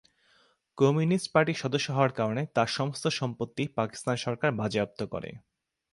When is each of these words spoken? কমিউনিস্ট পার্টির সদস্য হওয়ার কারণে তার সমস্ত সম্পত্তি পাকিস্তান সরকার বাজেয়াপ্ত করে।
কমিউনিস্ট 0.77 1.27
পার্টির 1.33 1.61
সদস্য 1.63 1.87
হওয়ার 1.91 2.13
কারণে 2.13 2.41
তার 2.55 2.69
সমস্ত 2.69 3.05
সম্পত্তি 3.19 3.63
পাকিস্তান 3.77 4.15
সরকার 4.15 4.49
বাজেয়াপ্ত 4.51 4.99
করে। 5.03 5.29